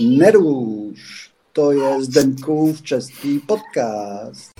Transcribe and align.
Neruš, 0.00 1.30
to 1.52 1.72
je 1.72 2.02
Zdenkův 2.02 2.82
český 2.82 3.38
podcast. 3.38 4.50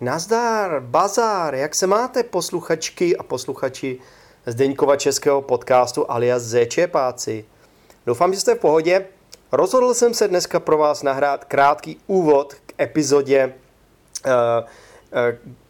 Nazdar, 0.00 0.80
bazar, 0.80 1.54
jak 1.54 1.74
se 1.74 1.86
máte 1.86 2.22
posluchačky 2.22 3.16
a 3.16 3.22
posluchači 3.22 3.98
Zdeňkova 4.46 4.96
českého 4.96 5.42
podcastu 5.42 6.10
alias 6.10 6.42
Zečepáci? 6.42 7.44
Doufám, 8.06 8.34
že 8.34 8.40
jste 8.40 8.54
v 8.54 8.58
pohodě. 8.58 9.06
Rozhodl 9.52 9.94
jsem 9.94 10.14
se 10.14 10.28
dneska 10.28 10.60
pro 10.60 10.78
vás 10.78 11.02
nahrát 11.02 11.44
krátký 11.44 11.98
úvod 12.06 12.54
k 12.54 12.72
epizodě 12.80 13.54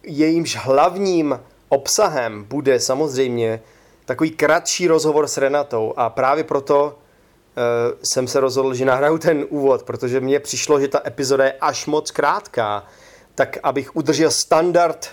jejímž 0.03 0.55
hlavním 0.55 1.39
obsahem 1.69 2.43
bude 2.43 2.79
samozřejmě 2.79 3.61
takový 4.05 4.31
kratší 4.31 4.87
rozhovor 4.87 5.27
s 5.27 5.37
Renatou 5.37 5.93
a 5.97 6.09
právě 6.09 6.43
proto 6.43 6.97
eh, 6.97 7.95
jsem 8.03 8.27
se 8.27 8.39
rozhodl, 8.39 8.73
že 8.73 8.85
nahraju 8.85 9.17
ten 9.17 9.45
úvod, 9.49 9.83
protože 9.83 10.19
mně 10.19 10.39
přišlo, 10.39 10.79
že 10.79 10.87
ta 10.87 11.01
epizoda 11.05 11.45
je 11.45 11.53
až 11.61 11.85
moc 11.85 12.11
krátká, 12.11 12.85
tak 13.35 13.57
abych 13.63 13.95
udržel 13.95 14.31
standard 14.31 15.09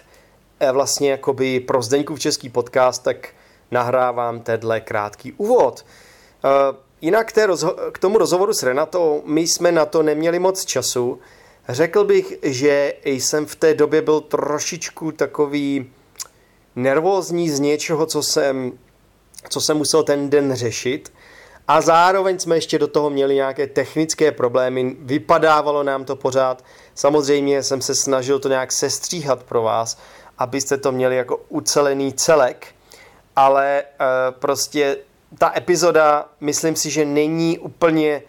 vlastně 0.73 1.11
jakoby 1.11 1.61
pro 1.61 1.83
Zdeňkův 1.83 2.21
český 2.21 2.49
podcast, 2.49 3.03
tak 3.03 3.29
nahrávám 3.71 4.41
tenhle 4.41 4.81
krátký 4.81 5.33
úvod. 5.33 5.87
Jinak 7.01 7.33
k 7.93 7.99
tomu 7.99 8.19
rozhovoru 8.19 8.53
s 8.53 8.63
Renatou, 8.63 9.23
my 9.25 9.41
jsme 9.41 9.73
na 9.73 9.87
to 9.87 10.03
neměli 10.03 10.39
moc 10.39 10.65
času, 10.65 11.21
Řekl 11.69 12.05
bych, 12.05 12.39
že 12.43 12.95
jsem 13.05 13.47
v 13.47 13.57
té 13.57 13.75
době 13.75 14.03
byl 14.03 14.21
trošičku 14.21 15.13
takový 15.13 15.91
nervózní 16.77 17.51
z 17.51 17.61
něčeho, 17.61 18.07
co 18.07 18.23
jsem, 18.23 18.73
co 19.49 19.61
jsem 19.61 19.77
musel 19.77 20.03
ten 20.03 20.31
den 20.31 20.55
řešit. 20.55 21.13
A 21.69 21.81
zároveň 21.81 22.39
jsme 22.39 22.57
ještě 22.57 22.79
do 22.79 22.89
toho 22.89 23.11
měli 23.11 23.35
nějaké 23.35 23.67
technické 23.67 24.33
problémy, 24.33 24.97
vypadávalo 24.99 25.83
nám 25.83 26.05
to 26.05 26.17
pořád. 26.17 26.65
Samozřejmě 26.95 27.63
jsem 27.63 27.81
se 27.81 27.95
snažil 27.95 28.39
to 28.39 28.49
nějak 28.49 28.73
sestříhat 28.73 29.43
pro 29.43 29.63
vás, 29.63 29.99
abyste 30.39 30.77
to 30.77 30.93
měli 30.93 31.17
jako 31.17 31.41
ucelený 31.49 32.13
celek, 32.13 32.67
ale 33.37 33.79
e, 33.81 33.85
prostě 34.31 34.97
ta 35.39 35.53
epizoda, 35.57 36.29
myslím 36.41 36.77
si, 36.77 36.91
že 36.91 37.05
není 37.05 37.59
úplně 37.59 38.23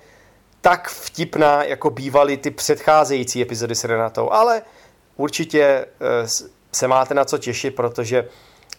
tak 0.68 0.90
vtipná, 0.90 1.64
jako 1.64 1.90
bývaly 1.90 2.38
ty 2.38 2.52
předcházející 2.52 3.42
epizody 3.42 3.76
s 3.76 3.84
Renatou, 3.84 4.32
ale 4.32 4.62
určitě 5.16 5.62
eh, 5.64 5.88
se 6.72 6.88
máte 6.88 7.14
na 7.14 7.26
co 7.26 7.38
těšit, 7.38 7.76
protože 7.76 8.28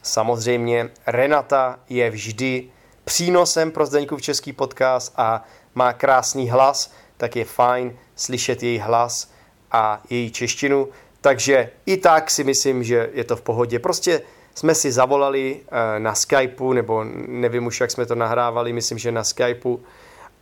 samozřejmě 0.02 0.90
Renata 1.06 1.78
je 1.88 2.10
vždy 2.10 2.70
přínosem 3.04 3.70
pro 3.70 3.86
v 4.16 4.22
český 4.22 4.52
podcast 4.52 5.12
a 5.16 5.44
má 5.74 5.92
krásný 5.92 6.50
hlas, 6.50 6.92
tak 7.16 7.36
je 7.36 7.44
fajn 7.44 7.98
slyšet 8.16 8.62
její 8.62 8.78
hlas 8.78 9.32
a 9.72 10.02
její 10.10 10.30
češtinu. 10.30 10.88
Takže 11.20 11.70
i 11.86 11.96
tak 11.96 12.30
si 12.30 12.44
myslím, 12.44 12.84
že 12.84 13.10
je 13.12 13.24
to 13.24 13.36
v 13.36 13.42
pohodě. 13.42 13.78
Prostě 13.78 14.22
jsme 14.54 14.74
si 14.74 14.92
zavolali 14.92 15.60
eh, 15.60 15.98
na 16.00 16.14
Skypeu, 16.14 16.72
nebo 16.72 17.04
nevím 17.26 17.66
už, 17.66 17.80
jak 17.80 17.90
jsme 17.90 18.06
to 18.06 18.14
nahrávali, 18.14 18.72
myslím, 18.72 18.98
že 18.98 19.12
na 19.12 19.24
Skypeu. 19.24 19.80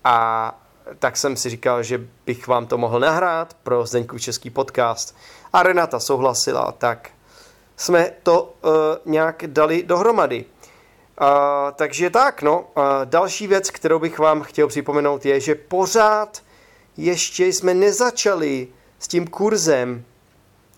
A 0.05 0.66
tak 0.99 1.17
jsem 1.17 1.37
si 1.37 1.51
říkal, 1.51 1.83
že 1.83 2.07
bych 2.27 2.47
vám 2.47 2.67
to 2.67 2.79
mohl 2.79 3.01
nahrát 3.01 3.55
pro 3.63 3.87
Zdeňkův 3.87 4.21
český 4.21 4.51
podcast. 4.51 5.17
A 5.53 5.63
Renata 5.63 6.01
souhlasila, 6.01 6.73
tak 6.73 7.11
jsme 7.77 8.13
to 8.23 8.43
uh, 8.43 8.71
nějak 9.05 9.43
dali 9.47 9.83
dohromady. 9.83 10.45
Uh, 11.21 11.27
takže 11.73 12.11
tak, 12.11 12.43
no. 12.43 12.61
Uh, 12.61 12.85
další 13.05 13.47
věc, 13.47 13.71
kterou 13.71 13.99
bych 13.99 14.19
vám 14.19 14.43
chtěl 14.43 14.69
připomenout, 14.69 15.27
je, 15.27 15.41
že 15.41 15.55
pořád 15.55 16.43
ještě 16.97 17.47
jsme 17.47 17.75
nezačali 17.75 18.69
s 18.99 19.09
tím 19.09 19.27
kurzem, 19.27 20.05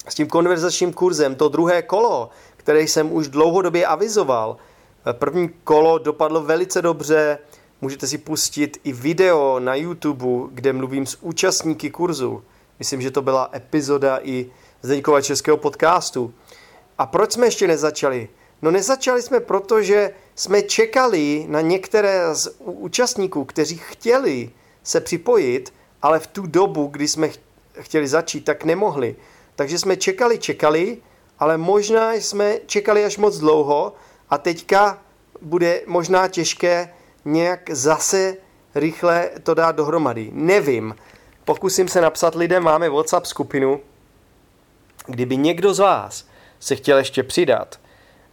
s 0.09 0.15
tím 0.15 0.27
konverzačním 0.27 0.93
kurzem, 0.93 1.35
to 1.35 1.49
druhé 1.49 1.83
kolo, 1.83 2.31
které 2.57 2.81
jsem 2.81 3.13
už 3.13 3.29
dlouhodobě 3.29 3.87
avizoval. 3.87 4.57
První 5.13 5.49
kolo 5.65 5.99
dopadlo 5.99 6.43
velice 6.43 6.83
dobře, 6.83 7.39
Můžete 7.81 8.07
si 8.07 8.19
pustit 8.19 8.81
i 8.85 8.93
video 8.93 9.61
na 9.61 9.75
YouTube, 9.75 10.49
kde 10.53 10.73
mluvím 10.73 11.07
s 11.07 11.19
účastníky 11.23 11.91
kurzu. 11.91 12.45
Myslím, 12.79 13.03
že 13.03 13.11
to 13.11 13.23
byla 13.23 13.51
epizoda 13.55 14.19
i 14.23 14.51
Zdeňkova 14.83 15.23
českého 15.23 15.57
podcastu. 15.57 16.35
A 16.99 17.07
proč 17.07 17.33
jsme 17.33 17.47
ještě 17.47 17.67
nezačali? 17.67 18.29
No 18.63 18.71
nezačali 18.71 19.23
jsme 19.23 19.41
proto, 19.41 19.83
že 19.83 20.15
jsme 20.35 20.63
čekali 20.63 21.47
na 21.49 21.61
některé 21.61 22.35
z 22.35 22.49
účastníků, 22.59 23.45
kteří 23.45 23.77
chtěli 23.77 24.51
se 24.83 25.01
připojit, 25.01 25.75
ale 26.03 26.21
v 26.21 26.27
tu 26.27 26.47
dobu, 26.47 26.87
kdy 26.87 27.09
jsme 27.09 27.31
chtěli 27.81 28.09
začít, 28.09 28.45
tak 28.45 28.65
nemohli. 28.65 29.17
Takže 29.57 29.79
jsme 29.79 29.97
čekali, 29.97 30.39
čekali, 30.39 30.99
ale 31.39 31.59
možná 31.59 32.13
jsme 32.13 32.59
čekali 32.67 33.05
až 33.05 33.19
moc 33.19 33.39
dlouho 33.39 33.93
a 34.31 34.39
teďka 34.39 34.99
bude 35.43 35.83
možná 35.87 36.29
těžké 36.29 36.95
nějak 37.25 37.71
zase 37.71 38.37
rychle 38.75 39.31
to 39.43 39.55
dát 39.55 39.77
dohromady. 39.77 40.31
Nevím. 40.33 40.95
Pokusím 41.45 41.89
se 41.89 42.01
napsat 42.01 42.35
lidem, 42.35 42.63
máme 42.63 42.89
WhatsApp 42.89 43.27
skupinu, 43.27 43.81
kdyby 45.07 45.37
někdo 45.37 45.75
z 45.75 45.79
vás 45.79 46.29
se 46.61 46.77
chtěl 46.77 46.99
ještě 46.99 47.23
přidat, 47.23 47.79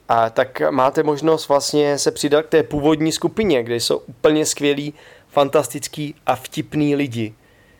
a 0.09 0.29
tak 0.29 0.61
máte 0.69 1.03
možnost 1.03 1.47
vlastně 1.47 1.97
se 1.97 2.11
přidat 2.11 2.45
k 2.45 2.49
té 2.49 2.63
původní 2.63 3.11
skupině, 3.11 3.63
kde 3.63 3.75
jsou 3.75 3.97
úplně 3.97 4.45
skvělí, 4.45 4.93
fantastický 5.27 6.15
a 6.25 6.35
vtipný 6.35 6.95
lidi, 6.95 7.35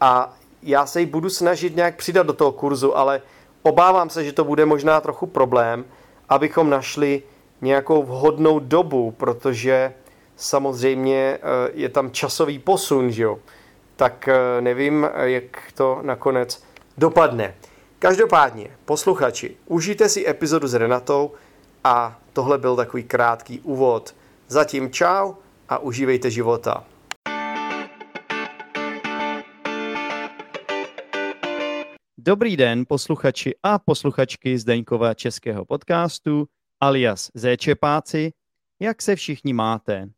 a 0.01 0.33
já 0.63 0.85
se 0.85 0.99
jí 0.99 1.05
budu 1.05 1.29
snažit 1.29 1.75
nějak 1.75 1.95
přidat 1.95 2.27
do 2.27 2.33
toho 2.33 2.51
kurzu, 2.51 2.97
ale 2.97 3.21
obávám 3.61 4.09
se, 4.09 4.23
že 4.23 4.33
to 4.33 4.43
bude 4.43 4.65
možná 4.65 5.01
trochu 5.01 5.27
problém, 5.27 5.85
abychom 6.29 6.69
našli 6.69 7.23
nějakou 7.61 8.03
vhodnou 8.03 8.59
dobu, 8.59 9.11
protože 9.11 9.93
samozřejmě 10.35 11.37
eh, 11.37 11.39
je 11.73 11.89
tam 11.89 12.11
časový 12.11 12.59
posun, 12.59 13.11
že 13.11 13.23
jo? 13.23 13.39
Tak 13.95 14.27
eh, 14.27 14.61
nevím, 14.61 15.09
jak 15.15 15.43
to 15.73 15.99
nakonec 16.01 16.63
dopadne. 16.97 17.55
Každopádně, 17.99 18.77
posluchači, 18.85 19.57
užijte 19.65 20.09
si 20.09 20.27
epizodu 20.27 20.67
s 20.67 20.73
Renatou 20.73 21.31
a 21.83 22.19
tohle 22.33 22.57
byl 22.57 22.75
takový 22.75 23.03
krátký 23.03 23.59
úvod. 23.59 24.15
Zatím 24.47 24.91
čau 24.91 25.33
a 25.69 25.77
užívejte 25.77 26.31
života. 26.31 26.83
Dobrý 32.17 32.57
den, 32.57 32.85
posluchači 32.87 33.55
a 33.63 33.79
posluchačky 33.79 34.57
Zdeňkova 34.57 35.13
českého 35.13 35.65
podcastu 35.65 36.47
alias 36.79 37.31
Zéčepáci. 37.33 38.31
Jak 38.79 39.01
se 39.01 39.15
všichni 39.15 39.53
máte? 39.53 40.09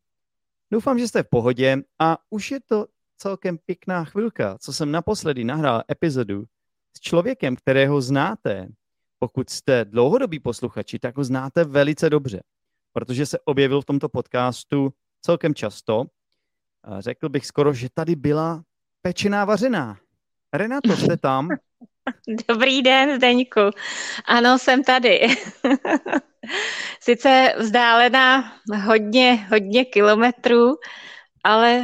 Doufám, 0.71 0.99
že 0.99 1.07
jste 1.07 1.23
v 1.23 1.29
pohodě 1.29 1.77
a 1.99 2.17
už 2.29 2.51
je 2.51 2.59
to 2.59 2.85
celkem 3.17 3.57
pěkná 3.57 4.03
chvilka, 4.03 4.57
co 4.59 4.73
jsem 4.73 4.91
naposledy 4.91 5.43
nahrál 5.43 5.83
epizodu 5.91 6.43
s 6.97 6.99
člověkem, 6.99 7.55
kterého 7.55 8.01
znáte, 8.01 8.67
pokud 9.19 9.49
jste 9.49 9.85
dlouhodobí 9.85 10.39
posluchači, 10.39 10.99
tak 10.99 11.17
ho 11.17 11.23
znáte 11.23 11.63
velice 11.63 12.09
dobře, 12.09 12.43
protože 12.93 13.25
se 13.25 13.39
objevil 13.45 13.81
v 13.81 13.85
tomto 13.85 14.09
podcastu 14.09 14.93
celkem 15.21 15.55
často. 15.55 16.05
Řekl 16.99 17.29
bych 17.29 17.45
skoro, 17.45 17.73
že 17.73 17.87
tady 17.93 18.15
byla 18.15 18.63
pečená 19.01 19.45
vařená. 19.45 19.97
Renato, 20.53 20.97
jste 20.97 21.17
tam? 21.17 21.49
Dobrý 22.47 22.81
den, 22.81 23.15
Zdeňku. 23.15 23.59
Ano, 24.25 24.59
jsem 24.59 24.83
tady. 24.83 25.27
Sice 26.99 27.53
vzdálená 27.57 28.53
hodně, 28.85 29.47
hodně 29.49 29.85
kilometrů, 29.85 30.75
ale 31.43 31.83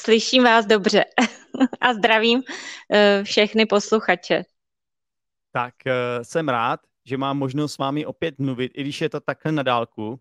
slyším 0.00 0.44
vás 0.44 0.66
dobře. 0.66 1.04
a 1.80 1.94
zdravím 1.94 2.42
eh, 2.92 3.24
všechny 3.24 3.66
posluchače. 3.66 4.44
Tak 5.52 5.74
eh, 5.86 6.24
jsem 6.24 6.48
rád, 6.48 6.80
že 7.04 7.16
mám 7.16 7.38
možnost 7.38 7.72
s 7.72 7.78
vámi 7.78 8.06
opět 8.06 8.38
mluvit, 8.38 8.72
i 8.74 8.80
když 8.80 9.00
je 9.00 9.08
to 9.08 9.20
takhle 9.20 9.52
na 9.52 9.62
dálku. 9.62 10.20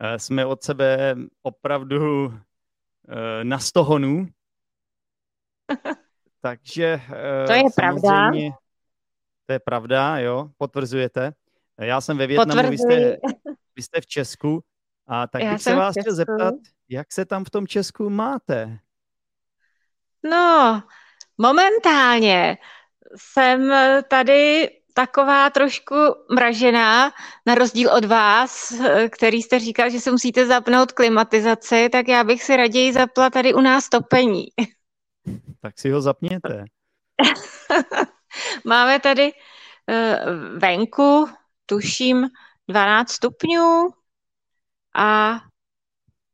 Eh, 0.00 0.18
jsme 0.18 0.46
od 0.46 0.62
sebe 0.62 1.16
opravdu 1.42 2.34
na 3.42 3.58
stohonu. 3.58 4.28
Takže 6.40 7.00
To 7.46 7.52
je 7.52 7.62
pravda. 7.76 8.30
To 9.46 9.52
je 9.52 9.58
pravda, 9.58 10.18
jo, 10.18 10.50
potvrzujete. 10.58 11.32
Já 11.78 12.00
jsem 12.00 12.18
ve 12.18 12.26
Větnamu, 12.26 12.70
vy 12.70 12.78
jste, 12.78 13.16
vy 13.76 13.82
jste 13.82 14.00
v 14.00 14.06
Česku, 14.06 14.64
a 15.06 15.26
tak 15.26 15.42
Já 15.42 15.52
bych 15.52 15.62
se 15.62 15.74
vás 15.74 15.94
chtěl 16.00 16.14
zeptat, 16.14 16.54
jak 16.88 17.12
se 17.12 17.24
tam 17.24 17.44
v 17.44 17.50
tom 17.50 17.66
Česku 17.66 18.10
máte? 18.10 18.78
No, 20.24 20.82
momentálně 21.38 22.58
jsem 23.16 23.72
tady 24.08 24.70
taková 24.94 25.50
trošku 25.50 25.94
mražená, 26.34 27.12
na 27.46 27.54
rozdíl 27.54 27.90
od 27.92 28.04
vás, 28.04 28.72
který 29.10 29.42
jste 29.42 29.58
říkal, 29.58 29.90
že 29.90 30.00
se 30.00 30.10
musíte 30.10 30.46
zapnout 30.46 30.92
klimatizaci, 30.92 31.88
tak 31.88 32.08
já 32.08 32.24
bych 32.24 32.42
si 32.42 32.56
raději 32.56 32.92
zapla 32.92 33.30
tady 33.30 33.54
u 33.54 33.60
nás 33.60 33.88
topení. 33.88 34.46
Tak 35.60 35.78
si 35.78 35.90
ho 35.90 36.00
zapněte. 36.00 36.64
Máme 38.64 39.00
tady 39.00 39.32
eh, 39.88 40.24
venku, 40.56 41.28
tuším, 41.66 42.28
12 42.68 43.10
stupňů. 43.10 43.88
A 44.94 45.40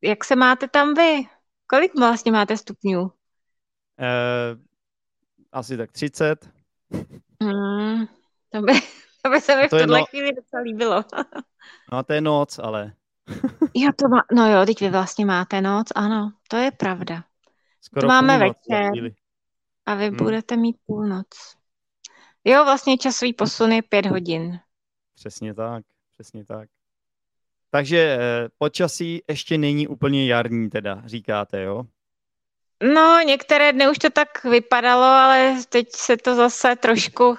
jak 0.03 0.25
se 0.25 0.37
máte 0.37 0.69
tam 0.69 0.95
vy? 0.95 1.27
Kolik 1.67 1.99
vlastně 1.99 2.33
máte 2.33 2.57
stupňů? 2.57 3.11
Eh, 3.99 4.57
asi 5.53 5.77
tak 5.77 5.93
30. 5.93 6.51
Hmm, 7.43 8.07
to, 8.53 8.63
by, 8.63 8.73
to 9.23 9.31
by 9.31 9.41
se 9.41 9.57
mi 9.57 9.67
v 9.67 9.71
To 9.71 9.77
je 9.77 9.83
tuhle 9.85 9.99
no- 10.01 10.07
chvíli 10.07 10.33
docela 10.33 10.63
líbilo. 10.63 11.05
No 11.93 11.99
a 11.99 12.03
to 12.03 12.13
je 12.13 12.21
noc, 12.21 12.59
ale 12.59 12.93
Jo, 13.75 13.91
to 13.97 14.09
má, 14.09 14.23
no 14.33 14.51
jo, 14.53 14.67
teď 14.67 14.81
vy 14.81 14.91
vlastně 14.91 15.27
máte 15.27 15.61
noc, 15.61 15.87
ano, 15.95 16.33
to 16.49 16.57
je 16.57 16.71
pravda. 16.71 17.25
skoro 17.81 18.01
To 18.01 18.07
máme 18.07 18.39
večer. 18.39 18.91
A 19.87 19.95
vy 19.95 20.07
Hmm. 20.09 20.17
budete 20.17 20.57
mít 20.57 20.77
půlnoc. 20.87 21.27
Jo, 22.45 22.65
vlastně 22.65 22.99
časový 22.99 23.33
posun 23.33 23.73
je 23.73 23.83
pět 23.83 24.07
hodin. 24.07 24.61
Přesně 25.15 25.55
tak, 25.55 25.85
přesně 26.15 26.45
tak. 26.45 26.69
Takže 27.71 27.99
eh, 28.21 28.49
počasí 28.59 29.23
ještě 29.29 29.59
není 29.59 29.89
úplně 29.89 30.27
jarní, 30.27 30.71
teda 30.71 31.03
říkáte, 31.05 31.63
jo? 31.63 31.85
No, 32.83 33.21
některé 33.27 33.73
dny 33.73 33.91
už 33.91 33.99
to 33.99 34.11
tak 34.11 34.45
vypadalo, 34.45 35.05
ale 35.05 35.57
teď 35.69 35.89
se 35.93 36.17
to 36.17 36.35
zase 36.35 36.77
trošku 36.77 37.37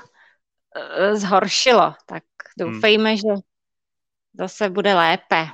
eh, 0.75 1.15
zhoršilo. 1.15 1.93
Tak 2.05 2.23
doufejme, 2.57 3.17
že 3.17 3.27
zase 4.33 4.69
bude 4.69 4.93
lépe. 4.95 5.47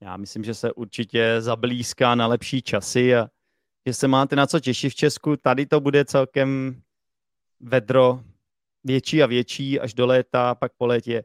Já 0.00 0.16
myslím, 0.16 0.44
že 0.44 0.54
se 0.54 0.72
určitě 0.72 1.40
zablízká 1.40 2.14
na 2.14 2.26
lepší 2.26 2.62
časy 2.62 3.16
a 3.16 3.28
že 3.86 3.94
se 3.94 4.08
máte 4.08 4.36
na 4.36 4.46
co 4.46 4.60
těšit 4.60 4.92
v 4.92 4.94
Česku. 4.94 5.36
Tady 5.36 5.66
to 5.66 5.80
bude 5.80 6.04
celkem 6.04 6.80
vedro 7.60 8.20
větší 8.84 9.22
a 9.22 9.26
větší 9.26 9.80
až 9.80 9.94
do 9.94 10.06
léta, 10.06 10.54
pak 10.54 10.72
po 10.76 10.86
létě 10.86 11.24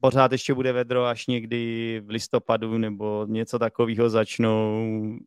pořád 0.00 0.32
ještě 0.32 0.54
bude 0.54 0.72
vedro 0.72 1.04
až 1.04 1.26
někdy 1.26 2.00
v 2.04 2.10
listopadu 2.10 2.78
nebo 2.78 3.26
něco 3.28 3.58
takového 3.58 4.10
začnou 4.10 5.18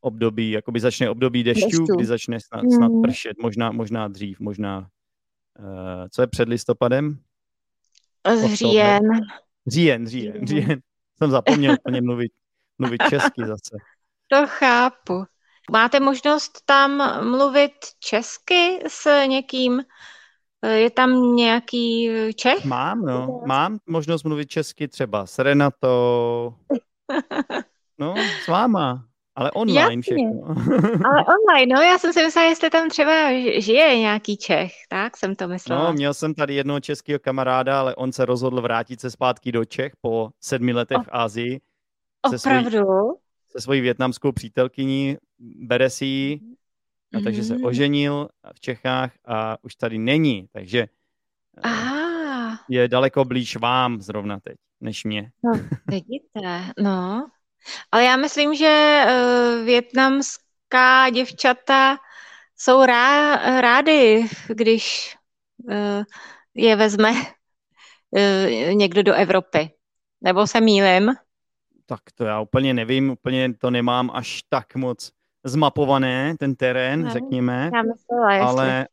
období, 0.00 0.50
jakoby 0.50 0.80
začne 0.80 1.10
období 1.10 1.44
dešťů, 1.44 1.66
Dešťů. 1.68 1.96
kdy 1.96 2.04
začne 2.04 2.40
snad, 2.40 2.62
snad 2.76 2.88
Mhm. 2.92 3.02
pršet, 3.02 3.36
možná, 3.42 3.72
možná 3.72 4.08
dřív, 4.08 4.40
možná, 4.40 4.88
uh, 5.58 6.08
co 6.10 6.22
je 6.22 6.26
před 6.26 6.48
listopadem? 6.48 7.18
Říjen. 8.54 9.00
Říjen, 9.66 10.06
říjen, 10.06 10.06
Říjen. 10.06 10.46
říjen. 10.46 10.80
Jsem 11.18 11.30
zapomněl 11.30 11.72
úplně 11.72 12.00
mluvit, 12.02 12.32
mluvit 12.78 13.02
česky 13.10 13.40
zase. 13.46 13.76
To 14.30 14.46
chápu. 14.46 15.24
Máte 15.70 16.00
možnost 16.00 16.58
tam 16.64 17.02
mluvit 17.30 17.72
česky 17.98 18.78
s 18.88 19.26
někým? 19.26 19.82
Je 20.74 20.90
tam 20.90 21.36
nějaký 21.36 22.10
Čech? 22.34 22.64
Mám, 22.64 23.02
no. 23.02 23.40
Mám 23.46 23.78
možnost 23.86 24.22
mluvit 24.22 24.50
česky 24.50 24.88
třeba 24.88 25.26
s 25.26 25.38
Renatou, 25.38 26.54
no, 27.98 28.14
s 28.44 28.48
váma, 28.48 29.04
ale 29.38 29.50
online 29.50 29.80
Jasně. 29.80 30.02
všechno. 30.02 30.42
Ale 31.08 31.24
online, 31.24 31.74
no, 31.74 31.82
já 31.82 31.98
jsem 31.98 32.12
si 32.12 32.22
myslela, 32.24 32.48
jestli 32.48 32.70
tam 32.70 32.88
třeba 32.88 33.12
žije 33.60 33.98
nějaký 33.98 34.36
Čech, 34.36 34.72
tak 34.88 35.16
jsem 35.16 35.34
to 35.36 35.48
myslela. 35.48 35.84
No, 35.84 35.92
měl 35.92 36.14
jsem 36.14 36.34
tady 36.34 36.54
jednoho 36.54 36.80
českého 36.80 37.18
kamaráda, 37.18 37.80
ale 37.80 37.94
on 37.94 38.12
se 38.12 38.24
rozhodl 38.24 38.60
vrátit 38.60 39.00
se 39.00 39.10
zpátky 39.10 39.52
do 39.52 39.64
Čech 39.64 39.92
po 40.00 40.30
sedmi 40.40 40.72
letech 40.72 40.98
v 40.98 41.08
Asii 41.12 41.60
se 42.30 42.38
svojí, 42.38 42.66
Opravdu? 42.66 42.86
se 43.48 43.60
svojí 43.60 43.80
větnamskou 43.80 44.32
přítelkyní, 44.32 45.16
bere 45.38 45.90
si 45.90 46.04
ji, 46.04 46.40
a 47.14 47.20
takže 47.24 47.42
se 47.44 47.54
Mhm. 47.54 47.64
oženil 47.64 48.28
v 48.54 48.60
Čechách 48.60 49.12
a 49.24 49.56
už 49.64 49.74
tady 49.74 49.98
není, 49.98 50.46
takže 50.52 50.80
eh, 50.80 51.60
Aha, 51.62 52.58
je 52.68 52.88
daleko 52.88 53.24
blíž 53.24 53.56
vám 53.56 54.00
zrovna 54.00 54.40
teď, 54.40 54.56
než 54.80 55.04
mě. 55.04 55.30
vidíte, 55.86 56.64
no. 56.82 57.28
Ale 57.92 58.04
já 58.04 58.16
myslím, 58.16 58.54
že 58.54 59.02
uh, 59.06 59.64
větnamská 59.64 61.10
děvčata 61.10 61.96
jsou 62.56 62.84
rá, 62.84 63.36
rády, 63.60 64.26
když 64.48 65.16
uh, 65.64 66.04
je 66.54 66.76
vezme 66.76 67.10
uh, 67.12 68.74
někdo 68.74 69.02
do 69.02 69.14
Evropy. 69.14 69.70
Nebo 70.20 70.46
se 70.46 70.60
mýlim? 70.60 71.10
Tak 71.86 72.00
to 72.14 72.24
já 72.24 72.40
úplně 72.40 72.74
nevím, 72.74 73.10
úplně 73.10 73.54
to 73.54 73.70
nemám 73.70 74.10
až 74.14 74.42
tak 74.48 74.74
moc 74.74 75.12
zmapované, 75.44 76.34
ten 76.38 76.54
terén, 76.54 77.02
Ne, 77.02 77.10
řekněme, 77.10 77.70
Já 77.74 77.82
myslela, 77.82 78.32
jestli. 78.32 78.46
ale 78.48 78.88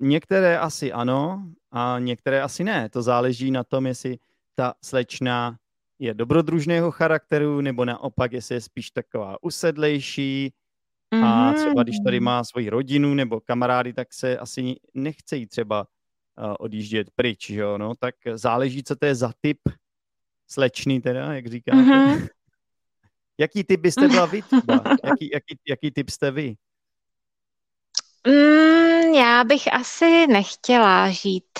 některé 0.00 0.58
asi 0.58 0.92
ano 0.92 1.42
a 1.70 1.96
některé 1.98 2.42
asi 2.42 2.64
ne. 2.64 2.88
To 2.88 3.02
záleží 3.02 3.50
na 3.50 3.64
tom, 3.64 3.86
jestli 3.86 4.18
ta 4.54 4.74
slečna 4.84 5.56
je 6.04 6.14
dobrodružného 6.14 6.90
charakteru, 6.90 7.60
nebo 7.60 7.84
naopak, 7.84 8.32
jestli 8.32 8.54
je 8.54 8.60
spíš 8.60 8.90
taková 8.90 9.36
usedlejší 9.42 10.52
a 11.24 11.52
třeba 11.52 11.82
když 11.82 11.96
tady 12.04 12.16
Mhm. 12.20 12.24
má 12.24 12.44
svoji 12.44 12.68
rodinu 12.70 13.14
nebo 13.14 13.40
kamarády, 13.40 13.92
tak 13.92 14.12
se 14.12 14.38
asi 14.38 14.74
nechce 14.94 15.36
jí 15.36 15.46
třeba 15.46 15.80
uh, 16.38 16.54
odjíždět 16.58 17.10
pryč, 17.16 17.50
jo, 17.50 17.78
no, 17.78 17.94
tak 17.94 18.14
záleží, 18.34 18.82
co 18.82 18.96
to 18.96 19.06
je 19.06 19.14
za 19.14 19.32
typ 19.40 19.58
slečny 20.48 21.00
teda, 21.00 21.32
jak 21.32 21.46
říkáte. 21.46 21.76
Mhm. 21.82 22.26
Jaký 23.38 23.64
typ 23.64 23.80
byste 23.80 24.08
byla 24.08 24.26
vy 24.26 24.42
třeba? 24.42 24.82
Jaký, 25.04 25.30
jaký, 25.32 25.58
jaký 25.68 25.90
typ 25.90 26.10
jste 26.10 26.30
vy? 26.30 26.54
Mm, 28.26 29.14
já 29.14 29.44
bych 29.44 29.72
asi 29.74 30.26
nechtěla 30.26 31.10
žít 31.10 31.58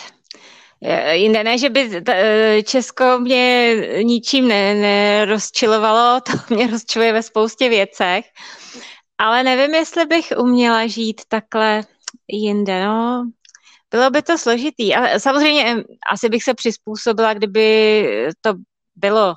jinde. 1.12 1.44
Ne, 1.44 1.58
že 1.58 1.70
by 1.70 2.02
eh, 2.08 2.62
Česko 2.62 3.18
mě 3.18 3.74
ničím 4.02 4.48
ne- 4.48 4.74
nerozčilovalo, 4.74 6.20
to 6.26 6.54
mě 6.54 6.66
rozčiluje 6.66 7.12
ve 7.12 7.22
spoustě 7.22 7.68
věcech, 7.68 8.24
ale 9.18 9.42
nevím, 9.42 9.74
jestli 9.74 10.06
bych 10.06 10.32
uměla 10.38 10.86
žít 10.86 11.20
takhle 11.28 11.82
jinde, 12.28 12.84
no. 12.84 13.30
Bylo 13.90 14.10
by 14.10 14.22
to 14.22 14.38
složitý, 14.38 14.94
ale 14.94 15.20
samozřejmě 15.20 15.64
em, 15.64 15.82
asi 16.12 16.28
bych 16.28 16.42
se 16.44 16.54
přizpůsobila, 16.54 17.34
kdyby 17.34 18.30
to 18.40 18.54
bylo 18.96 19.34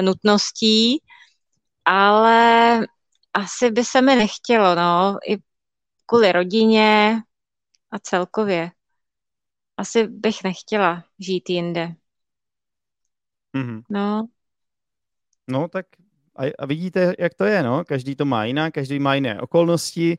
nutností, 0.00 1.02
ale 1.84 2.80
asi 3.34 3.70
by 3.70 3.84
se 3.84 4.02
mi 4.02 4.16
nechtělo, 4.16 4.74
no, 4.74 5.18
i 5.28 5.36
kvůli 6.06 6.32
rodině 6.32 7.22
a 7.90 7.98
celkově. 7.98 8.70
Asi 9.76 10.06
bych 10.06 10.44
nechtěla 10.44 11.04
žít 11.18 11.50
jinde. 11.50 11.94
Mhm. 13.52 13.82
No, 13.90 14.28
No 15.48 15.68
tak 15.68 15.86
a, 16.36 16.42
a 16.58 16.66
vidíte, 16.66 17.14
jak 17.18 17.34
to 17.34 17.44
je, 17.44 17.62
no? 17.62 17.84
Každý 17.84 18.16
to 18.16 18.24
má 18.24 18.44
jinak, 18.44 18.74
každý 18.74 18.98
má 18.98 19.14
jiné 19.14 19.40
okolnosti 19.40 20.18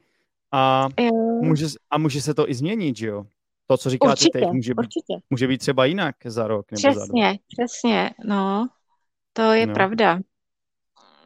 a 0.51 0.87
jo, 0.99 1.11
může, 1.41 1.65
a 1.91 1.97
může 1.97 2.21
se 2.21 2.33
to 2.33 2.49
i 2.49 2.53
změnit, 2.53 2.97
že 2.97 3.07
jo? 3.07 3.25
To, 3.67 3.77
co 3.77 3.89
říkáte 3.89 4.11
určitě, 4.11 4.39
teď, 4.39 4.49
může 4.49 4.73
být, 4.73 4.89
může 5.29 5.47
být 5.47 5.57
třeba 5.57 5.85
jinak 5.85 6.15
za 6.25 6.47
rok 6.47 6.71
nebo 6.71 6.81
za 6.81 6.89
dva. 6.89 7.05
Přesně, 7.05 7.39
přesně, 7.47 8.09
no. 8.25 8.67
To 9.33 9.41
je 9.41 9.67
No. 9.67 9.73
pravda, 9.73 10.19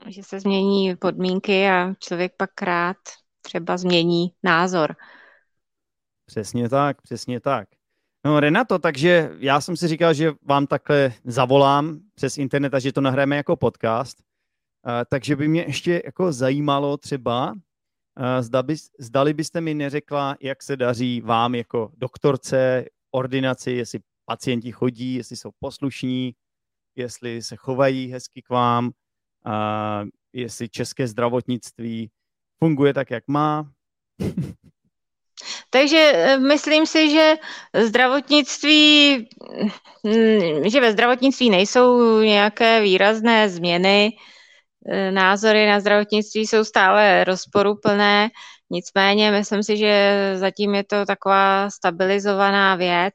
že 0.08 0.24
se 0.24 0.40
změní 0.40 0.96
podmínky 0.96 1.68
a 1.70 1.94
člověk 2.00 2.34
pak 2.38 2.62
rád 2.62 2.98
třeba 3.42 3.78
změní 3.78 4.34
názor. 4.44 4.96
Přesně 6.26 6.70
tak, 6.70 7.02
přesně 7.02 7.40
tak. 7.40 7.68
No 8.26 8.40
Renato, 8.40 8.80
takže 8.80 9.32
já 9.40 9.62
jsem 9.62 9.78
si 9.78 9.88
říkal, 9.88 10.14
že 10.14 10.32
vám 10.42 10.68
takhle 10.68 11.14
zavolám 11.24 12.00
přes 12.16 12.38
internet 12.38 12.74
a 12.74 12.80
že 12.80 12.94
to 12.94 13.02
nahráme 13.02 13.36
jako 13.36 13.56
podcast. 13.56 14.24
Uh, 14.88 14.92
takže 15.10 15.36
by 15.36 15.48
mě 15.48 15.62
ještě 15.62 16.02
jako 16.06 16.32
zajímalo 16.32 16.98
třeba, 16.98 17.52
uh, 17.52 17.58
zda 18.40 18.64
bys, 18.64 18.90
zdali 19.00 19.34
byste 19.34 19.62
mi 19.62 19.74
neřekla, 19.74 20.38
jak 20.42 20.64
se 20.64 20.78
daří 20.78 21.22
vám 21.22 21.56
jako 21.56 21.92
doktorce, 21.98 22.86
ordinaci, 23.12 23.72
jestli 23.72 24.00
pacienti 24.26 24.72
chodí, 24.72 25.14
jestli 25.14 25.36
jsou 25.36 25.50
poslušní, 25.60 26.36
jestli 26.96 27.42
se 27.42 27.56
chovají 27.56 28.12
hezky 28.12 28.42
k 28.42 28.50
vám, 28.50 28.86
uh, 29.46 30.10
jestli 30.34 30.70
české 30.70 31.08
zdravotnictví 31.08 32.12
funguje 32.64 32.94
tak, 32.94 33.12
jak 33.12 33.28
má. 33.28 33.72
Takže 35.72 36.12
eh, 36.16 36.38
myslím 36.38 36.86
si, 36.86 37.10
že 37.10 37.36
zdravotnictví, 37.74 39.18
mm, 40.04 40.70
že 40.70 40.82
ve 40.82 40.92
zdravotnictví 40.92 41.50
nejsou 41.50 42.20
nějaké 42.22 42.82
výrazné 42.82 43.50
změny. 43.50 44.12
Eh, 44.90 45.12
názory 45.12 45.68
na 45.68 45.80
zdravotnictví 45.80 46.48
jsou 46.48 46.64
stále 46.64 47.24
rozporuplné, 47.24 48.30
nicméně 48.70 49.32
myslím 49.32 49.64
si, 49.64 49.78
že 49.78 50.34
zatím 50.36 50.76
je 50.76 50.84
to 50.84 51.06
taková 51.06 51.70
stabilizovaná 51.70 52.76
věc 52.76 53.14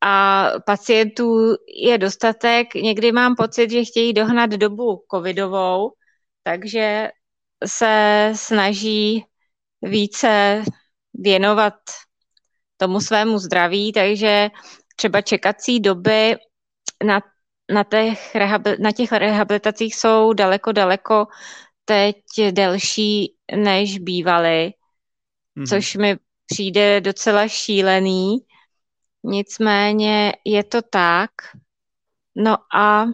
a 0.00 0.46
pacientů 0.66 1.56
je 1.84 1.98
dostatek. 1.98 2.74
Někdy 2.74 3.12
mám 3.12 3.36
pocit, 3.36 3.70
že 3.70 3.84
chtějí 3.84 4.12
dohnat 4.12 4.50
dobu 4.50 5.04
covidovou, 5.14 5.92
takže 6.42 7.10
se 7.66 8.32
snaží 8.34 9.24
více 9.82 10.62
věnovat 11.18 11.74
tomu 12.76 13.00
svému 13.00 13.38
zdraví, 13.38 13.92
takže 13.92 14.50
třeba 14.96 15.20
čekací 15.20 15.80
doby 15.80 16.36
na, 17.04 17.20
na, 17.72 17.84
těch, 17.84 18.34
na 18.80 18.92
těch 18.92 19.12
rehabilitacích 19.12 19.94
jsou 19.94 20.32
daleko, 20.32 20.72
daleko 20.72 21.26
teď 21.84 22.16
delší, 22.50 23.34
než 23.56 23.98
bývaly, 23.98 24.72
mm-hmm. 25.56 25.68
což 25.68 25.96
mi 25.96 26.16
přijde 26.46 27.00
docela 27.00 27.48
šílený. 27.48 28.38
Nicméně 29.24 30.32
je 30.44 30.64
to 30.64 30.82
tak. 30.82 31.30
No 32.36 32.56
a 32.76 33.06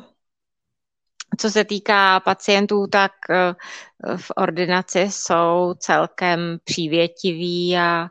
co 1.38 1.50
se 1.50 1.64
týká 1.64 2.20
pacientů, 2.20 2.86
tak 2.86 3.12
eh, 3.30 3.54
v 4.16 4.32
ordinaci 4.36 5.00
jsou 5.00 5.74
celkem 5.78 6.58
přívětiví 6.64 7.76
a, 7.76 8.08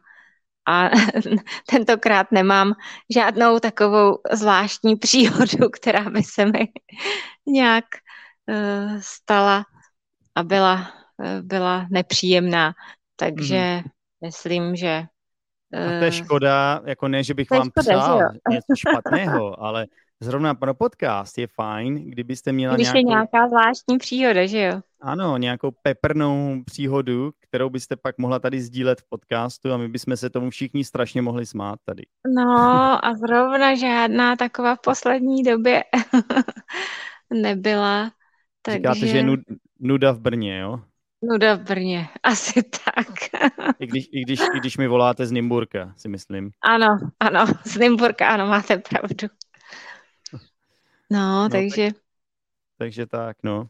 a 0.67 0.89
tentokrát 1.69 2.31
nemám 2.31 2.73
žádnou 3.13 3.59
takovou 3.59 4.17
zvláštní 4.31 4.95
příhodu, 4.95 5.69
která 5.73 6.09
by 6.09 6.23
se 6.23 6.45
mi 6.45 6.67
nějak 7.47 7.85
uh, 8.47 8.99
stala 8.99 9.65
a 10.35 10.43
byla, 10.43 10.91
uh, 11.17 11.41
byla 11.41 11.87
nepříjemná. 11.91 12.73
Takže 13.15 13.81
mm. 13.83 13.89
myslím, 14.21 14.75
že 14.75 15.03
a 15.73 15.99
to 15.99 16.05
je 16.05 16.11
škoda, 16.11 16.81
jako 16.85 17.07
ne, 17.07 17.23
že 17.23 17.33
bych 17.33 17.49
vám 17.51 17.69
škoda, 17.69 17.81
přál 17.81 18.19
něco 18.49 18.75
špatného, 18.75 19.63
ale 19.63 19.85
zrovna 20.21 20.55
pro 20.55 20.73
podcast 20.73 21.37
je 21.37 21.47
fajn, 21.47 21.95
kdybyste 22.09 22.51
měla 22.51 22.75
Když 22.75 22.87
nějakou... 22.87 22.97
je 22.97 23.03
nějaká 23.03 23.47
zvláštní 23.47 23.97
příhoda, 23.97 24.45
že 24.45 24.61
jo? 24.61 24.81
Ano, 25.01 25.37
nějakou 25.37 25.71
peprnou 25.81 26.63
příhodu, 26.65 27.31
kterou 27.39 27.69
byste 27.69 27.95
pak 27.95 28.17
mohla 28.17 28.39
tady 28.39 28.61
sdílet 28.61 29.01
v 29.01 29.09
podcastu 29.09 29.73
a 29.73 29.77
my 29.77 29.87
bychom 29.87 30.17
se 30.17 30.29
tomu 30.29 30.49
všichni 30.49 30.83
strašně 30.83 31.21
mohli 31.21 31.45
smát 31.45 31.79
tady. 31.85 32.03
No 32.35 32.51
a 33.05 33.13
zrovna 33.15 33.75
žádná 33.75 34.35
taková 34.35 34.75
v 34.75 34.81
poslední 34.81 35.43
době 35.43 35.83
nebyla. 37.33 38.11
Takže... 38.61 38.77
Říkáte, 38.77 39.07
že 39.07 39.17
je 39.17 39.37
nuda 39.79 40.11
v 40.11 40.19
Brně, 40.19 40.59
jo? 40.59 40.79
Nuda 41.23 41.55
v 41.55 41.59
Brně, 41.59 42.07
asi 42.23 42.63
tak. 42.63 43.07
I 43.79 43.87
když, 43.87 44.05
i, 44.11 44.21
když, 44.21 44.39
I 44.39 44.59
když 44.59 44.77
mi 44.77 44.87
voláte 44.87 45.25
z 45.25 45.31
Nymburka, 45.31 45.93
si 45.97 46.09
myslím. 46.09 46.51
Ano, 46.63 46.97
ano, 47.19 47.45
z 47.65 47.77
Nymburka, 47.77 48.27
ano, 48.27 48.47
máte 48.47 48.77
pravdu. 48.77 49.27
No, 51.11 51.43
no 51.43 51.49
takže... 51.49 51.87
Tak, 51.87 52.01
takže 52.77 53.05
tak, 53.05 53.37
no. 53.43 53.69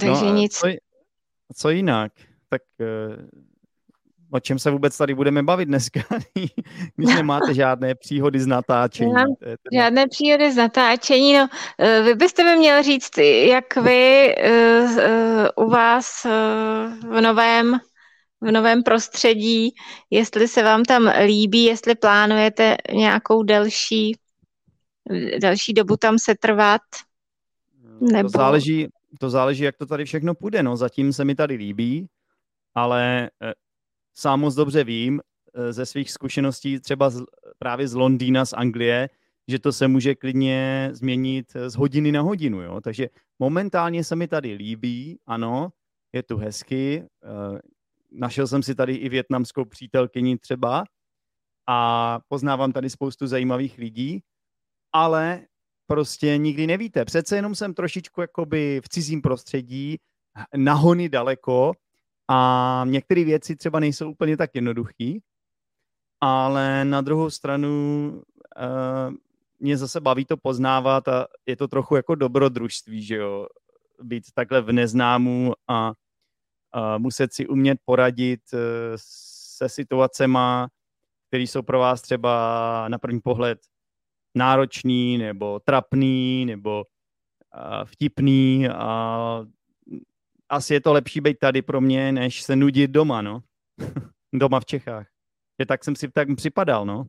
Takže 0.00 0.24
no, 0.24 0.34
nic. 0.34 0.54
Co, 0.54 0.66
co 1.56 1.70
jinak? 1.70 2.12
Tak 2.48 2.62
uh, 2.80 3.44
o 4.30 4.40
čem 4.40 4.58
se 4.58 4.70
vůbec 4.70 4.96
tady 4.96 5.14
budeme 5.14 5.42
bavit 5.42 5.66
dneska, 5.66 6.00
když 6.96 7.14
nemáte 7.14 7.54
žádné 7.54 7.94
příhody 7.94 8.40
z 8.40 8.46
natáčení. 8.46 9.12
Nemám 9.12 9.34
teda... 9.38 9.56
žádné 9.72 10.06
příhody 10.08 10.52
z 10.52 10.56
natáčení, 10.56 11.34
no 11.34 11.48
eh, 11.78 12.02
vy 12.02 12.14
byste 12.14 12.44
mi 12.44 12.56
měl 12.56 12.82
říct, 12.82 13.18
jak 13.18 13.76
vy 13.76 14.34
uh, 14.36 14.90
uh, 14.90 15.66
u 15.66 15.70
vás 15.70 16.24
uh, 16.24 17.10
v 17.16 17.20
novém 17.20 17.78
v 18.40 18.50
novém 18.50 18.82
prostředí, 18.82 19.74
jestli 20.10 20.48
se 20.48 20.62
vám 20.62 20.82
tam 20.82 21.12
líbí, 21.24 21.64
jestli 21.64 21.94
plánujete 21.94 22.76
nějakou 22.92 23.42
delší 23.42 24.16
další 25.40 25.72
dobu 25.72 25.96
tam 25.96 26.18
se 26.18 26.34
trvat? 26.40 26.82
Nebo... 28.00 28.28
To, 28.28 28.38
záleží, 28.38 28.88
to 29.20 29.30
záleží, 29.30 29.64
jak 29.64 29.76
to 29.76 29.86
tady 29.86 30.04
všechno 30.04 30.34
půjde. 30.34 30.62
No, 30.62 30.76
zatím 30.76 31.12
se 31.12 31.24
mi 31.24 31.34
tady 31.34 31.54
líbí, 31.54 32.08
ale 32.74 33.30
eh, 33.42 33.52
sám 34.14 34.40
moc 34.40 34.54
dobře 34.54 34.84
vím 34.84 35.20
eh, 35.54 35.72
ze 35.72 35.86
svých 35.86 36.10
zkušeností 36.10 36.80
třeba 36.80 37.10
z, 37.10 37.22
právě 37.58 37.88
z 37.88 37.94
Londýna, 37.94 38.44
z 38.44 38.52
Anglie, 38.52 39.10
že 39.48 39.58
to 39.58 39.72
se 39.72 39.88
může 39.88 40.14
klidně 40.14 40.90
změnit 40.92 41.52
eh, 41.54 41.70
z 41.70 41.74
hodiny 41.74 42.12
na 42.12 42.20
hodinu. 42.20 42.62
Jo? 42.62 42.80
Takže 42.80 43.08
momentálně 43.38 44.04
se 44.04 44.16
mi 44.16 44.28
tady 44.28 44.52
líbí, 44.52 45.18
ano, 45.26 45.72
je 46.12 46.22
tu 46.22 46.36
hezky. 46.36 47.04
Našel 48.12 48.46
jsem 48.46 48.62
si 48.62 48.74
tady 48.74 48.94
i 48.94 49.08
větnamskou 49.08 49.64
přítelkyni 49.64 50.38
třeba 50.38 50.84
a 51.66 52.18
poznávám 52.28 52.72
tady 52.72 52.90
spoustu 52.90 53.26
zajímavých 53.26 53.78
lidí, 53.78 54.22
ale 54.94 55.40
prostě 55.86 56.38
nikdy 56.38 56.66
nevíte. 56.66 57.04
Přece 57.04 57.36
jenom 57.36 57.54
jsem 57.54 57.74
trošičku 57.74 58.20
jakoby 58.20 58.80
v 58.84 58.88
cizím 58.88 59.22
prostředí, 59.22 59.96
nahony 60.56 61.08
daleko 61.08 61.72
a 62.28 62.84
některé 62.88 63.24
věci 63.24 63.56
třeba 63.56 63.80
nejsou 63.80 64.10
úplně 64.10 64.36
tak 64.36 64.50
jednoduché, 64.54 65.12
ale 66.20 66.84
na 66.84 67.00
druhou 67.00 67.30
stranu 67.30 67.68
uh, 68.56 69.14
mě 69.60 69.76
zase 69.76 70.00
baví 70.00 70.24
to 70.24 70.36
poznávat 70.36 71.08
a 71.08 71.26
je 71.46 71.56
to 71.56 71.68
trochu 71.68 71.96
jako 71.96 72.14
dobrodružství, 72.14 73.02
že 73.02 73.16
jo, 73.16 73.46
být 74.02 74.24
takhle 74.34 74.60
v 74.60 74.72
neznámu 74.72 75.52
a, 75.68 75.92
a 76.72 76.98
muset 76.98 77.32
si 77.32 77.46
umět 77.46 77.78
poradit 77.84 78.40
uh, 78.52 78.58
se 78.96 79.68
situacema, 79.68 80.68
které 81.28 81.42
jsou 81.42 81.62
pro 81.62 81.78
vás 81.78 82.02
třeba 82.02 82.88
na 82.88 82.98
první 82.98 83.20
pohled 83.20 83.58
náročný, 84.34 85.18
nebo 85.18 85.60
trapný, 85.64 86.46
nebo 86.46 86.84
uh, 86.84 87.84
vtipný 87.84 88.68
a 88.68 89.40
asi 90.48 90.74
je 90.74 90.80
to 90.80 90.92
lepší 90.92 91.20
být 91.20 91.38
tady 91.38 91.62
pro 91.62 91.80
mě, 91.80 92.12
než 92.12 92.42
se 92.42 92.56
nudit 92.56 92.90
doma, 92.90 93.22
no. 93.22 93.42
doma 94.32 94.60
v 94.60 94.64
Čechách. 94.64 95.06
Že 95.60 95.66
tak 95.66 95.84
jsem 95.84 95.96
si 95.96 96.08
tak 96.08 96.28
připadal, 96.36 96.86
no. 96.86 97.04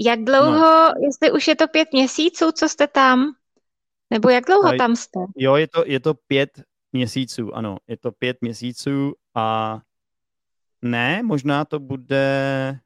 Jak 0.00 0.24
dlouho, 0.24 0.60
no. 0.60 0.92
jestli 1.06 1.32
už 1.32 1.48
je 1.48 1.56
to 1.56 1.68
pět 1.68 1.88
měsíců, 1.92 2.52
co 2.52 2.68
jste 2.68 2.86
tam? 2.86 3.34
Nebo 4.10 4.30
jak 4.30 4.44
dlouho 4.44 4.68
a, 4.68 4.76
tam 4.76 4.96
jste? 4.96 5.20
Jo, 5.36 5.56
je 5.56 5.68
to, 5.68 5.84
je 5.86 6.00
to 6.00 6.14
pět 6.14 6.62
měsíců, 6.92 7.54
ano. 7.54 7.76
Je 7.88 7.96
to 7.96 8.12
pět 8.12 8.36
měsíců 8.40 9.14
a 9.34 9.78
ne, 10.82 11.22
možná 11.22 11.64
to 11.64 11.78
bude 11.78 12.78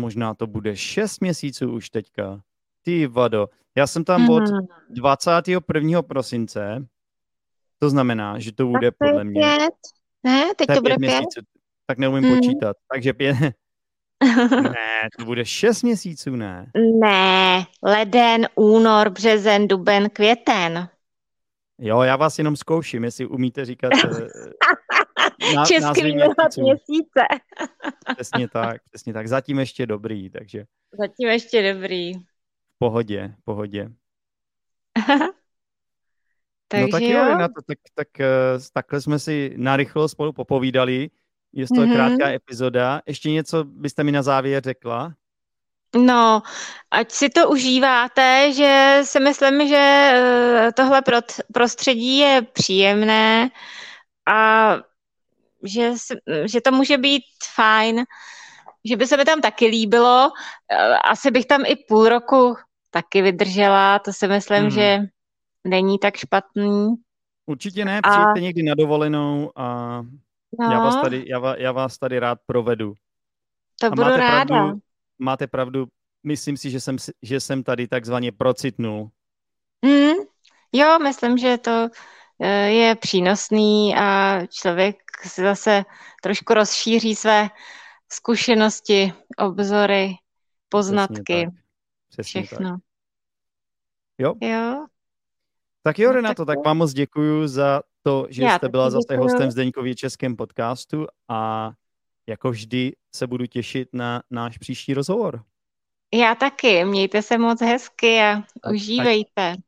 možná 0.00 0.34
to 0.34 0.46
bude 0.46 0.76
6 0.76 1.20
měsíců 1.20 1.72
už 1.72 1.90
teďka. 1.90 2.40
Ty 2.82 3.06
vado. 3.06 3.48
Já 3.76 3.86
jsem 3.86 4.04
tam 4.04 4.22
mm. 4.22 4.30
od 4.30 4.42
21. 4.88 5.98
Mhm. 5.98 6.08
prosince, 6.08 6.86
to 7.78 7.90
znamená, 7.90 8.38
že 8.38 8.52
to 8.52 8.66
bude 8.66 8.90
podle 8.90 9.24
mě... 9.24 9.40
Pět. 9.40 9.74
Ne, 10.24 10.54
teď 10.56 10.66
to, 10.66 10.74
to 10.74 10.80
bude 10.80 10.96
pět? 10.96 11.10
Měsíců. 11.10 11.40
Tak 11.86 11.98
neumím 11.98 12.30
mm. 12.30 12.36
počítat. 12.36 12.76
Takže 12.92 13.12
pět... 13.12 13.36
ne, 14.62 15.08
to 15.18 15.24
bude 15.24 15.44
6 15.44 15.82
měsíců, 15.82 16.36
ne? 16.36 16.70
Ne, 17.00 17.66
leden, 17.82 18.48
únor, 18.54 19.10
březen, 19.10 19.68
duben, 19.68 20.10
květen. 20.10 20.88
Jo, 21.78 22.02
já 22.02 22.16
vás 22.16 22.38
jenom 22.38 22.56
zkouším, 22.56 23.04
jestli 23.04 23.26
umíte 23.26 23.64
říkat 23.64 23.92
eh, 24.04 24.28
Na, 25.54 25.64
Český 25.64 26.02
měsíce. 26.62 27.22
přesně 28.14 28.48
tak, 28.48 28.82
přesně 28.90 29.12
tak. 29.12 29.28
Zatím 29.28 29.58
ještě 29.58 29.86
dobrý, 29.86 30.30
takže. 30.30 30.64
Zatím 30.98 31.28
ještě 31.28 31.74
dobrý. 31.74 32.14
V 32.14 32.78
pohodě, 32.78 33.34
v 33.40 33.44
pohodě. 33.44 33.90
takže 36.68 36.82
no 36.86 36.88
tak 36.88 37.02
jo, 37.02 37.24
jo. 37.24 37.38
Na 37.38 37.48
to, 37.48 37.62
tak, 37.66 37.78
tak, 37.94 38.08
uh, 38.20 38.62
takhle 38.72 39.00
jsme 39.00 39.18
si 39.18 39.54
narychlo 39.56 40.08
spolu 40.08 40.32
popovídali. 40.32 41.10
Je 41.52 41.66
to 41.66 41.74
mm-hmm. 41.74 41.92
krátká 41.92 42.28
epizoda. 42.28 43.02
Ještě 43.06 43.30
něco 43.30 43.64
byste 43.64 44.04
mi 44.04 44.12
na 44.12 44.22
závěr 44.22 44.62
řekla? 44.62 45.14
No, 45.96 46.42
ať 46.90 47.10
si 47.10 47.30
to 47.30 47.50
užíváte, 47.50 48.52
že 48.52 49.00
si 49.02 49.20
myslím, 49.20 49.68
že 49.68 50.12
eh, 50.14 50.72
tohle 50.76 51.02
prostředí 51.52 52.18
je 52.18 52.42
příjemné 52.42 53.50
a 54.26 54.76
že, 55.64 55.92
že 56.44 56.60
to 56.60 56.72
může 56.72 56.98
být 56.98 57.22
fajn, 57.54 58.04
že 58.84 58.96
by 58.96 59.06
se 59.06 59.16
mi 59.16 59.24
tam 59.24 59.40
taky 59.40 59.66
líbilo. 59.66 60.30
Eh, 60.72 60.98
asi 60.98 61.30
bych 61.30 61.46
tam 61.46 61.62
i 61.66 61.76
půl 61.88 62.08
roku 62.08 62.56
taky 62.90 63.22
vydržela, 63.22 63.98
to 63.98 64.12
si 64.12 64.28
myslím, 64.28 64.64
mm. 64.64 64.70
že 64.70 64.98
není 65.64 65.98
tak 65.98 66.16
špatný. 66.16 66.94
Určitě 67.46 67.84
ne, 67.84 68.00
A- 68.04 68.10
přijďte 68.10 68.40
někdy 68.40 68.62
na 68.62 68.74
dovolenou 68.74 69.50
a 69.56 70.02
No, 70.58 70.72
já, 70.72 70.78
vás 70.78 71.02
tady, 71.02 71.24
já, 71.28 71.56
já 71.56 71.72
vás 71.72 71.98
tady 71.98 72.18
rád 72.18 72.38
provedu. 72.46 72.94
to 73.80 73.86
a 73.86 73.90
budu 73.90 74.02
máte 74.02 74.16
ráda. 74.16 74.44
pravdu, 74.44 74.80
máte 75.18 75.46
pravdu, 75.46 75.86
myslím 76.22 76.56
si, 76.56 76.70
že 76.70 76.80
jsem, 76.80 76.96
že 77.22 77.40
jsem 77.40 77.62
tady 77.62 77.88
takzvaně 77.88 78.32
procitnul. 78.32 79.10
Hmm, 79.84 80.14
jo, 80.72 80.98
myslím, 80.98 81.38
že 81.38 81.58
to 81.58 81.88
je 82.48 82.94
přínosný 82.94 83.94
a 83.96 84.38
člověk 84.46 84.96
si 85.24 85.40
zase 85.42 85.84
trošku 86.22 86.54
rozšíří 86.54 87.14
své 87.16 87.48
zkušenosti, 88.12 89.12
obzory, 89.38 90.14
poznatky, 90.68 91.44
tak. 91.44 91.54
Přesně 92.08 92.40
tak. 92.40 92.46
všechno. 92.46 92.76
Jo. 94.18 94.34
Jo, 94.40 94.86
Tak 95.82 95.98
jo, 95.98 96.08
No, 96.10 96.14
Renato, 96.16 96.44
tak 96.44 96.56
tak 96.58 96.66
vám 96.66 96.76
moc 96.78 96.92
děkuju 96.92 97.46
za 97.48 97.82
to, 98.02 98.26
že 98.30 98.42
Já 98.42 98.56
jste 98.56 98.68
byla 98.68 98.90
zase 98.90 99.06
děkuju. 99.10 99.22
hostem 99.22 99.48
v 99.48 99.52
Zdeňkově 99.52 99.94
českém 99.94 100.36
podcastu 100.36 101.06
a 101.28 101.70
jako 102.26 102.50
vždy 102.50 102.92
se 103.14 103.26
budu 103.26 103.46
těšit 103.46 103.88
na 103.92 104.22
náš 104.30 104.58
příští 104.58 104.94
rozhovor. 104.94 105.42
já 106.14 106.34
taky. 106.34 106.84
Mějte 106.84 107.22
se 107.22 107.38
moc 107.38 107.60
hezky 107.62 108.20
a 108.20 108.32
ať- 108.62 108.72
užívejte. 108.74 109.50
Ať 109.52 109.58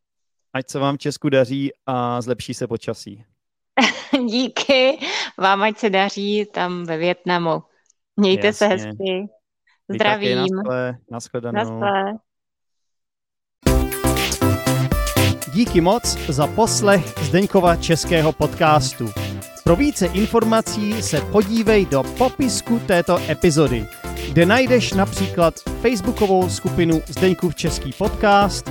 se 0.67 0.79
vám 0.79 0.97
v 0.97 0.99
Česku 0.99 1.29
daří 1.29 1.71
a 1.87 2.21
zlepší 2.21 2.55
se 2.55 2.67
počasí. 2.67 3.25
Díky. 4.27 4.99
Vám 5.39 5.63
ať 5.63 5.79
se 5.79 5.91
daří 5.91 6.47
tam 6.53 6.85
ve 6.85 6.97
Větnamu. 6.97 7.63
Mějte 8.17 8.53
se 8.53 8.65
Jasně. 8.65 8.87
hezky. 8.87 9.29
Vy 9.89 9.99
taky, 9.99 10.35
Zdravím. 10.35 10.39
naschle, 10.57 10.97
nashledanou. 11.11 11.81
Naschle. 11.81 12.19
Díky 15.55 15.81
moc 15.81 16.05
za 16.29 16.47
poslech 16.47 17.15
Zdeňkova 17.23 17.77
českého 17.77 18.33
podcastu. 18.33 19.09
Pro 19.65 19.77
více 19.77 20.07
informací 20.07 21.03
se 21.03 21.21
podívej 21.21 21.87
do 21.87 22.03
popisku 22.19 22.79
této 22.87 23.19
epizody, 23.31 23.87
kde 24.29 24.47
najdeš 24.47 24.93
například 24.93 25.55
facebookovou 25.81 26.49
skupinu 26.49 27.03
Zdeňkův 27.07 27.55
český 27.55 27.93
podcast, 27.93 28.71